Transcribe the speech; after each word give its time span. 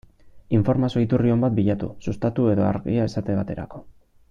Informazio 0.59 1.01
iturri 1.03 1.33
on 1.33 1.43
bat 1.45 1.53
bilatu, 1.59 1.91
Sustatu 2.07 2.47
edo 2.55 2.67
Argia 2.73 3.07
esate 3.13 3.37
baterako. 3.43 3.85